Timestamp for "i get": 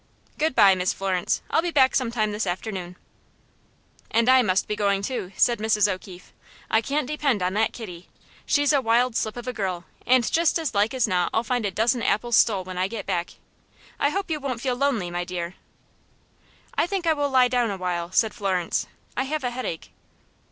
12.79-13.05